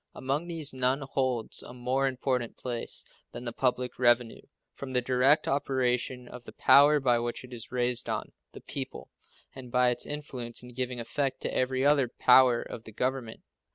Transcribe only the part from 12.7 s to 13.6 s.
the Government.